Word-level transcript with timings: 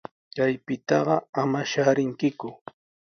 Kaypitaqa 0.35 1.15
ama 1.41 1.61
shaarinkiku. 1.71 2.47